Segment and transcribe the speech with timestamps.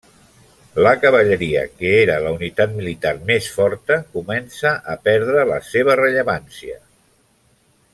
[0.85, 6.79] La cavalleria, que era la unitat militar més forta, comença a perdre la seva rellevància.